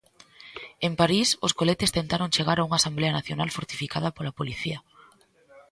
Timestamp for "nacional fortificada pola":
3.17-4.35